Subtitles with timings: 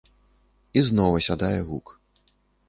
[0.81, 1.93] І зноў асядае гук.